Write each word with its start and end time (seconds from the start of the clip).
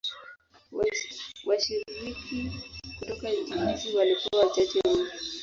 Washiriki 1.47 2.49
kutoka 2.99 3.29
nchi 3.29 3.53
hizi 3.53 3.97
walikuwa 3.97 4.45
wachache 4.45 4.79
mno. 4.87 5.07